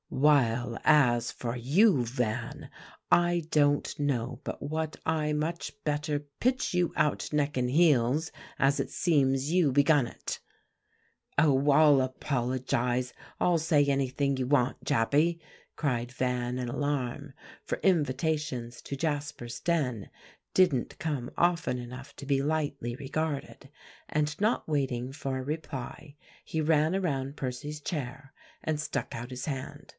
While 0.09 0.77
as 0.83 1.31
for 1.31 1.55
you, 1.55 2.05
Van, 2.05 2.69
I 3.11 3.43
don't 3.51 3.97
know 3.99 4.41
but 4.43 4.61
what 4.61 4.97
I 5.05 5.31
much 5.31 5.71
better 5.85 6.21
pitch 6.39 6.73
you 6.73 6.91
out 6.97 7.31
neck 7.31 7.55
and 7.55 7.69
heels, 7.69 8.31
as 8.59 8.79
it 8.79 8.89
seems 8.89 9.53
you 9.53 9.71
begun 9.71 10.07
it." 10.07 10.39
"Oh! 11.37 11.69
I'll 11.69 12.01
apologize; 12.01 13.13
I'll 13.39 13.59
say 13.59 13.85
anything 13.85 14.35
you 14.37 14.47
want, 14.47 14.83
Jappy," 14.83 15.39
cried 15.75 16.11
Van 16.11 16.57
in 16.57 16.67
alarm; 16.67 17.33
for 17.63 17.77
invitations 17.79 18.81
to 18.81 18.97
Jasper's 18.97 19.59
den 19.59 20.09
didn't 20.53 20.99
come 20.99 21.29
often 21.37 21.77
enough 21.77 22.15
to 22.17 22.25
be 22.25 22.41
lightly 22.41 22.95
regarded; 22.95 23.69
and 24.09 24.39
not 24.41 24.67
waiting 24.67 25.13
for 25.13 25.37
a 25.37 25.43
reply, 25.43 26.15
he 26.43 26.59
ran 26.59 26.95
around 26.95 27.37
Percy's 27.37 27.79
chair, 27.79 28.33
and 28.61 28.77
stuck 28.79 29.15
out 29.15 29.29
his 29.29 29.45
hand. 29.45 29.87